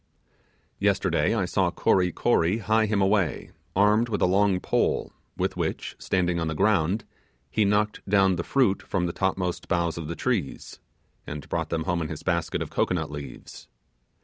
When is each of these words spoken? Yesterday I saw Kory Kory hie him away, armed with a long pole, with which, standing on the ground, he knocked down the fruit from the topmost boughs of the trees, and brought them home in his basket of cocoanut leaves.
Yesterday 0.79 1.35
I 1.35 1.45
saw 1.45 1.69
Kory 1.69 2.11
Kory 2.11 2.57
hie 2.57 2.87
him 2.87 3.03
away, 3.03 3.51
armed 3.75 4.09
with 4.09 4.19
a 4.23 4.25
long 4.25 4.59
pole, 4.59 5.11
with 5.37 5.55
which, 5.55 5.95
standing 5.99 6.39
on 6.39 6.47
the 6.47 6.55
ground, 6.55 7.05
he 7.51 7.65
knocked 7.65 8.01
down 8.09 8.35
the 8.35 8.43
fruit 8.43 8.81
from 8.81 9.05
the 9.05 9.13
topmost 9.13 9.67
boughs 9.67 9.99
of 9.99 10.07
the 10.07 10.15
trees, 10.15 10.79
and 11.27 11.47
brought 11.49 11.69
them 11.69 11.83
home 11.83 12.01
in 12.01 12.07
his 12.09 12.23
basket 12.23 12.63
of 12.63 12.71
cocoanut 12.71 13.11
leaves. 13.11 13.67